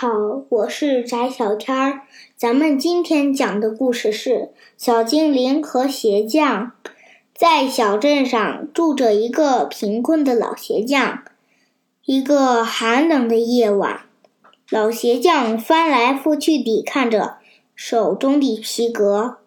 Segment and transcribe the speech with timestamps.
[0.00, 2.02] 好，我是翟小天儿。
[2.36, 4.30] 咱们今天讲的故事是
[4.76, 6.66] 《小精灵和鞋匠》。
[7.34, 11.24] 在小镇上住着一个贫困的老鞋匠。
[12.04, 14.02] 一个寒冷的夜晚，
[14.70, 17.38] 老鞋匠翻来覆去地看着
[17.74, 19.38] 手中的皮革。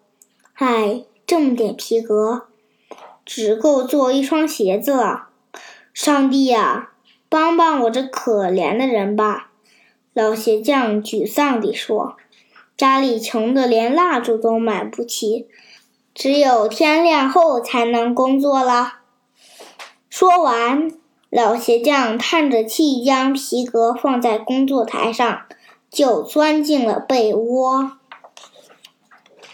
[0.52, 2.48] 唉，这么点皮革，
[3.24, 5.28] 只够做一双鞋子了。
[5.94, 6.90] 上帝呀，
[7.30, 9.48] 帮帮我这可怜的人吧！
[10.14, 12.16] 老鞋匠沮丧地说
[12.76, 15.48] ：“家里穷得连蜡烛都买不起，
[16.14, 18.98] 只有天亮后才能工作了。”
[20.10, 20.90] 说完，
[21.30, 25.46] 老鞋匠叹着气，将皮革放在工作台上，
[25.90, 27.92] 就钻进了被窝。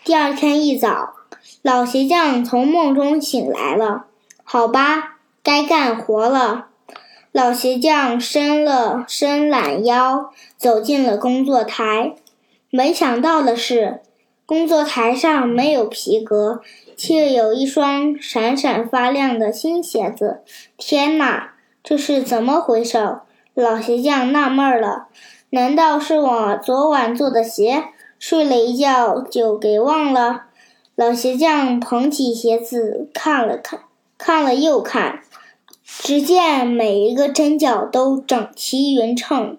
[0.03, 1.15] 第二天一早，
[1.63, 4.07] 老鞋匠从梦中醒来了。
[4.43, 6.67] 好吧，该干活了。
[7.33, 12.15] 老鞋匠伸了伸懒腰，走进了工作台。
[12.71, 14.01] 没想到的是，
[14.47, 16.63] 工作台上没有皮革，
[16.97, 20.41] 却有一双闪闪发亮的新鞋子。
[20.77, 23.19] 天哪，这是怎么回事？
[23.55, 25.09] 老鞋匠纳闷了。
[25.51, 27.85] 难道是我昨晚做的鞋，
[28.19, 30.45] 睡了一觉就给忘了？
[30.95, 33.81] 老鞋匠捧起鞋子看了看，
[34.17, 35.23] 看了又看。
[35.91, 39.57] 只见每一个针脚都整齐匀称，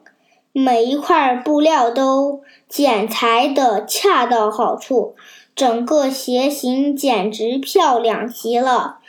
[0.52, 5.16] 每一块布料都剪裁的恰到好处，
[5.55, 9.00] 整个鞋型简直漂亮极了。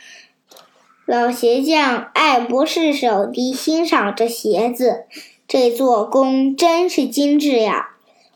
[1.05, 5.05] 老鞋匠爱不释手地欣赏着鞋子，
[5.47, 7.89] 这做工真是精致呀！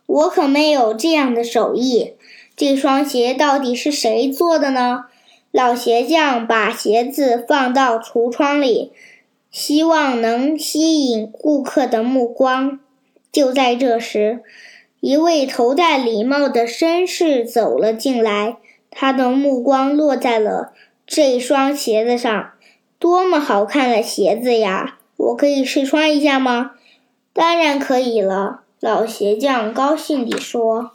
[0.06, 2.14] 我可没有这样的手艺。
[2.56, 5.06] 这双鞋到底是谁做的呢？
[5.56, 8.92] 老鞋匠把鞋子放到橱窗里，
[9.50, 12.78] 希望能吸引顾客的目光。
[13.32, 14.44] 就在这时，
[15.00, 18.58] 一位头戴礼帽的绅士走了进来，
[18.92, 20.74] 他的目光落在了
[21.08, 22.52] 这双鞋子上。
[23.00, 24.98] 多么好看的鞋子呀！
[25.16, 26.72] 我可以试穿一下吗？
[27.32, 30.92] 当然可以了，老鞋匠高兴地说。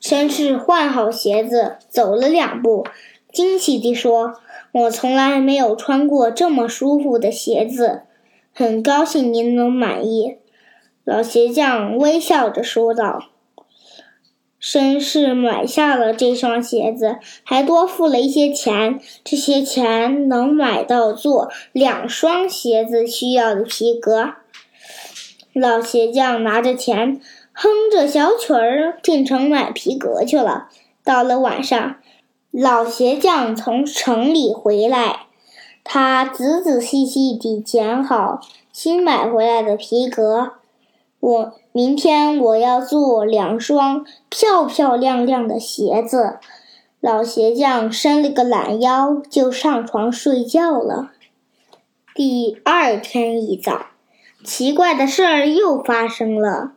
[0.00, 2.86] 绅士换好鞋子，走了两步。
[3.32, 4.34] 惊喜地说
[4.72, 8.02] ：“我从来没有穿过这么舒服的鞋子，
[8.52, 10.38] 很高兴您能满意。”
[11.04, 13.30] 老鞋匠微笑着说道。
[14.60, 19.00] 绅士买下了这双鞋子，还多付了一些钱。
[19.24, 24.34] 这些钱能买到做两双鞋子需要的皮革。
[25.54, 27.20] 老鞋匠拿着钱，
[27.52, 30.68] 哼着小曲儿进城买皮革去了。
[31.02, 31.96] 到了晚上。
[32.50, 35.26] 老鞋匠从城里回来，
[35.84, 38.40] 他仔仔细细地剪好
[38.72, 40.54] 新买回来的皮革。
[41.20, 46.40] 我明天我要做两双漂漂亮亮的鞋子。
[46.98, 51.12] 老鞋匠伸了个懒腰，就上床睡觉了。
[52.16, 53.86] 第二天一早，
[54.42, 56.72] 奇怪的事儿又发生了。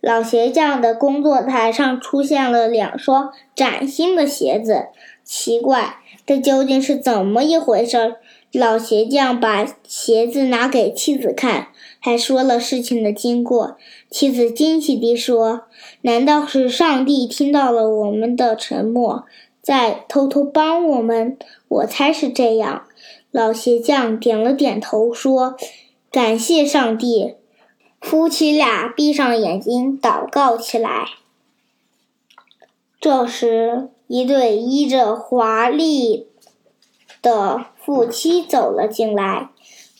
[0.00, 4.86] 老鞋匠的工作台上出现了两双崭新的鞋子。
[5.24, 5.96] 奇怪，
[6.26, 8.16] 这究竟是怎么一回事？
[8.52, 11.68] 老鞋匠把鞋子拿给妻子看，
[12.00, 13.76] 还说了事情的经过。
[14.10, 15.62] 妻子惊喜地说
[16.02, 19.24] ：“难道是上帝听到了我们的沉默，
[19.62, 22.82] 在偷偷帮我们？”我猜是这样。
[23.30, 25.54] 老鞋匠点了点头，说
[26.10, 27.34] ：“感谢上帝。”
[28.00, 31.08] 夫妻俩闭上眼睛祷告起来。
[33.00, 36.28] 这时，一对衣着华丽
[37.22, 39.50] 的夫妻走了进来。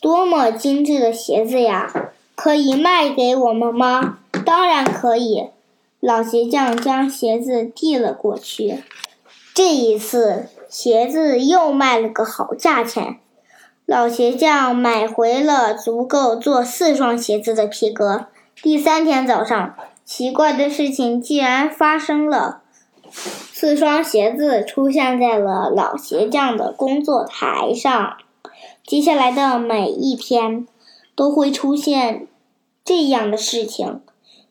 [0.01, 2.13] 多么精致的鞋子呀！
[2.35, 4.19] 可以卖给我们吗？
[4.47, 5.51] 当然可以。
[6.01, 8.83] 老鞋匠将鞋子递了过去。
[9.53, 13.19] 这一次，鞋子又卖了个好价钱。
[13.91, 18.27] 老鞋匠买回了足够做四双鞋子的皮革。
[18.63, 22.63] 第三天早上，奇怪的事情竟然发生了：
[23.11, 28.17] 四双鞋子出现在了老鞋匠的工作台上。
[28.87, 30.69] 接下来的每一天
[31.17, 32.29] 都会出现
[32.85, 34.01] 这样的事情。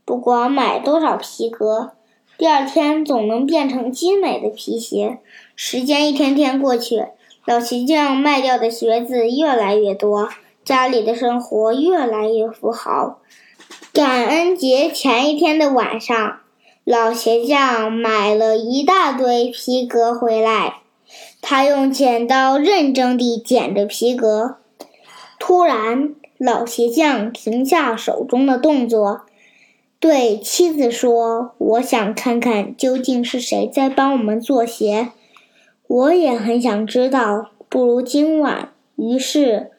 [0.03, 1.94] 不管买多少皮革，
[2.38, 5.19] 第二天总能变成精美的皮鞋。
[5.56, 7.06] 时间一天天过去。
[7.49, 10.29] 老鞋匠卖掉的鞋子越来越多，
[10.63, 13.17] 家里的生活越来越富豪。
[13.91, 16.41] 感恩节前一天的晚上，
[16.83, 20.81] 老鞋匠买了一大堆皮革回来，
[21.41, 24.57] 他用剪刀认真地剪着皮革。
[25.39, 29.21] 突然，老鞋匠停下手中的动作，
[29.99, 35.13] 对妻子说：“我想看看究竟是谁在帮我们做鞋。
[35.89, 37.50] 我也很想知道。
[37.68, 39.71] 不如今晚。”于是，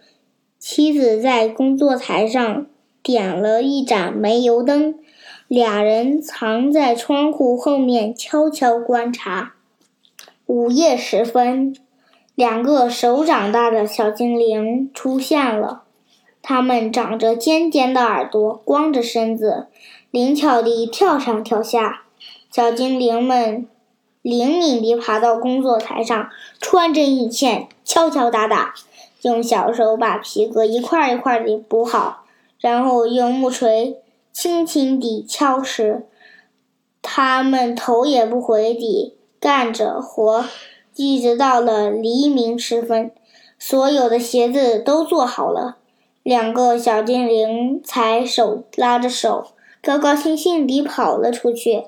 [0.58, 2.66] 妻子在工作台上
[3.02, 4.94] 点了一盏煤油灯，
[5.46, 9.54] 俩人藏在窗户后面悄悄观察。
[10.46, 11.76] 午夜时分，
[12.34, 15.82] 两个手掌大的小精灵出现了。
[16.42, 19.66] 它们长着尖尖的耳朵，光着身子，
[20.10, 22.04] 灵巧地跳上跳下。
[22.50, 23.68] 小精灵们
[24.22, 26.28] 灵敏地爬到工作台上，
[26.60, 28.74] 穿针引线，敲敲打打。
[29.22, 32.24] 用小手把皮革一块一块地补好，
[32.58, 33.98] 然后用木锤
[34.32, 36.06] 轻轻地敲实。
[37.02, 40.44] 他们头也不回地干着活，
[40.96, 43.10] 一直到了黎明时分，
[43.58, 45.76] 所有的鞋子都做好了。
[46.22, 49.48] 两个小精灵才手拉着手，
[49.82, 51.84] 高高兴兴地跑了出去。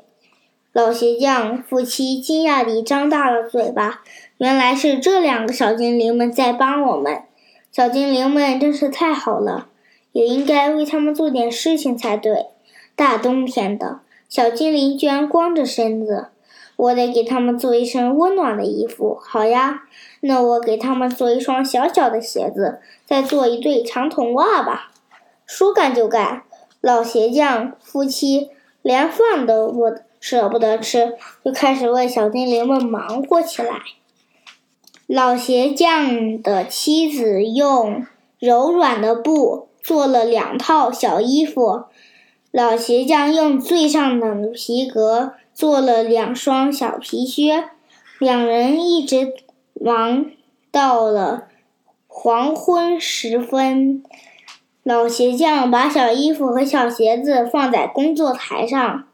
[0.72, 4.02] 老鞋匠夫妻惊讶地张大了嘴巴。
[4.38, 7.24] 原来是这两个小精灵们在帮我们，
[7.70, 9.68] 小精灵们真是太好了，
[10.12, 12.46] 也应该为他们做点事情才对。
[12.96, 16.28] 大冬天的，小精灵居然光着身子，
[16.76, 19.18] 我得给他们做一身温暖的衣服。
[19.22, 19.82] 好呀，
[20.20, 24.90] 那我给他们做一双小小的鞋子，再做一对长筒袜吧。
[25.44, 26.44] 说干就干，
[26.80, 28.48] 老鞋匠夫妻
[28.80, 29.92] 连饭都不
[30.22, 33.80] 舍不得吃，就开始为小精灵们忙活起来。
[35.08, 38.06] 老鞋匠的妻子用
[38.38, 41.86] 柔软的布做了两套小衣服，
[42.52, 47.64] 老鞋匠用最上等的皮革做了两双小皮靴。
[48.20, 49.34] 两人一直
[49.74, 50.26] 忙
[50.70, 51.48] 到了
[52.06, 54.04] 黄昏时分。
[54.84, 59.08] 老鞋匠把小衣服和小鞋子放在工作台上，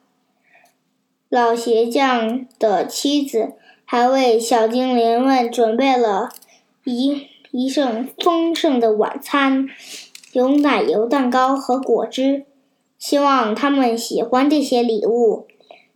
[1.29, 3.55] 老鞋匠的妻子。
[3.91, 6.29] 还为小精灵们准备了
[6.85, 9.67] 一一盛丰盛的晚餐，
[10.33, 12.45] 有奶油蛋糕和果汁，
[12.99, 15.47] 希望他们喜欢这些礼物。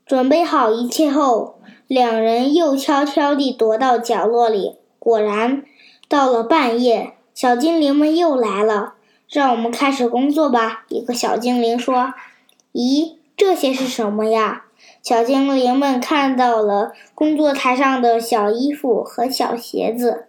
[0.06, 4.76] 准备好一切后，两人又悄悄地躲到角落里。
[4.98, 5.62] 果然，
[6.08, 8.94] 到了半夜，小精灵们又来了。
[9.28, 12.14] 让我们开始工作吧，一个小精灵说。
[12.72, 14.64] “咦，这些是什么呀？”
[15.02, 20.26] 小精灵们看到了工作台上的小衣服和小鞋子，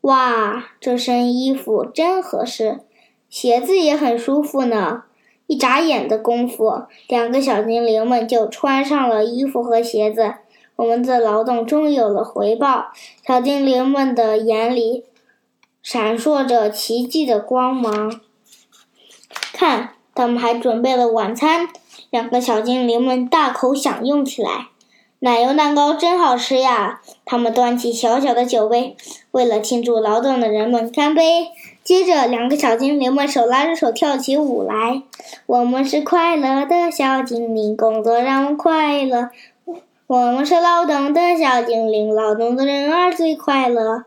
[0.00, 2.80] 哇，这身衣服真合适，
[3.30, 5.04] 鞋子也很舒服呢。
[5.46, 10.34] 一眨眼的功夫，两个小精灵们就穿上了衣服和鞋子。
[10.76, 12.92] 我们的劳动终有了回报，
[13.26, 15.04] 小精灵们的眼里
[15.82, 18.20] 闪烁着奇迹的光芒。
[19.52, 21.68] 看，他们还准备了晚餐。
[22.10, 24.68] 两个小精灵们大口享用起来，
[25.18, 27.02] 奶油蛋糕真好吃呀！
[27.26, 28.96] 他们端起小小的酒杯，
[29.32, 31.48] 为了庆祝劳动的人们干杯。
[31.84, 35.02] 接着，两个小精灵们手拉着手跳起舞来。
[35.46, 39.28] 我们是快乐的小精灵，工作让我们快乐。
[40.06, 44.04] 我们是劳动的小精灵，劳动的人儿最快乐。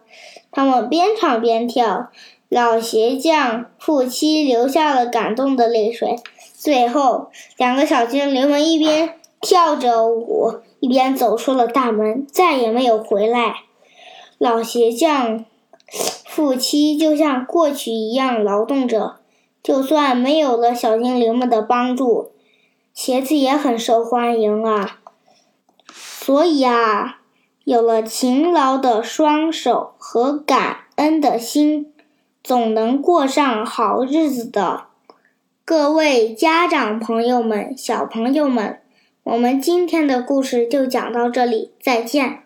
[0.52, 2.10] 他们边唱边跳，
[2.50, 6.16] 老鞋匠夫妻流下了感动的泪水。
[6.64, 13.64] 最后，两个小精灵们一边跳着舞，一边走出了大门，再也没有回来。
[14.38, 15.44] 老鞋匠
[16.28, 19.16] 夫妻就像过去一样劳动着，
[19.64, 22.32] 就算没有了小精灵们的帮助，
[22.94, 25.00] 鞋子也很受欢迎啊。
[25.92, 27.22] 所以啊，
[27.64, 31.92] 有了勤劳的双手和感恩的心，
[32.44, 34.91] 总能过上好日子的。
[35.72, 38.82] 各位家长朋友们、小朋友们，
[39.24, 42.40] 我们今天的故事就讲到这里，再见。